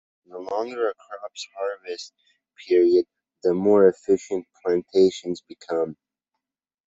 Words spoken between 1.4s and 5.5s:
harvest period, the more efficient plantations